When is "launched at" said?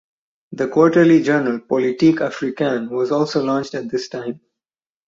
3.43-3.87